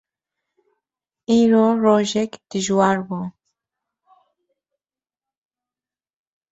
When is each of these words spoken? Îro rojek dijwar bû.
Îro 1.37 1.65
rojek 1.83 2.31
dijwar 2.49 2.97
bû. 3.07 3.19